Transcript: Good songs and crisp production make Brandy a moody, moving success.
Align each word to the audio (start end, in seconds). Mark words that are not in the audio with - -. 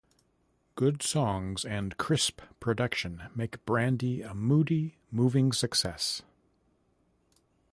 Good 0.73 1.03
songs 1.03 1.63
and 1.63 1.95
crisp 1.95 2.41
production 2.59 3.29
make 3.35 3.63
Brandy 3.67 4.23
a 4.23 4.33
moody, 4.33 4.97
moving 5.11 5.51
success. 5.51 6.23